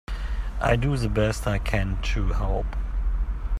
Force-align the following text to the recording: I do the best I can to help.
I 0.59 0.77
do 0.77 0.97
the 0.97 1.09
best 1.09 1.45
I 1.45 1.59
can 1.59 2.01
to 2.01 2.29
help. 2.29 2.65